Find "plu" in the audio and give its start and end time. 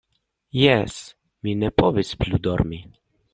2.25-2.41